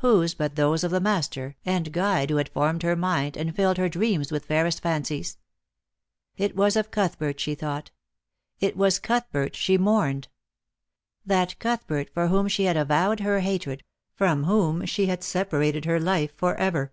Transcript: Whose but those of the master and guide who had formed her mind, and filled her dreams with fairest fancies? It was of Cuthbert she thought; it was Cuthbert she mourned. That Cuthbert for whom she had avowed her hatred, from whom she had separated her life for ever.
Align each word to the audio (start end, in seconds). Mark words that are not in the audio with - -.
Whose 0.00 0.34
but 0.34 0.54
those 0.54 0.84
of 0.84 0.90
the 0.90 1.00
master 1.00 1.56
and 1.64 1.90
guide 1.92 2.28
who 2.28 2.36
had 2.36 2.50
formed 2.50 2.82
her 2.82 2.94
mind, 2.94 3.38
and 3.38 3.56
filled 3.56 3.78
her 3.78 3.88
dreams 3.88 4.30
with 4.30 4.44
fairest 4.44 4.82
fancies? 4.82 5.38
It 6.36 6.54
was 6.54 6.76
of 6.76 6.90
Cuthbert 6.90 7.40
she 7.40 7.54
thought; 7.54 7.90
it 8.60 8.76
was 8.76 8.98
Cuthbert 8.98 9.56
she 9.56 9.78
mourned. 9.78 10.28
That 11.24 11.58
Cuthbert 11.58 12.10
for 12.12 12.28
whom 12.28 12.48
she 12.48 12.64
had 12.64 12.76
avowed 12.76 13.20
her 13.20 13.40
hatred, 13.40 13.82
from 14.14 14.44
whom 14.44 14.84
she 14.84 15.06
had 15.06 15.24
separated 15.24 15.86
her 15.86 15.98
life 15.98 16.34
for 16.36 16.54
ever. 16.56 16.92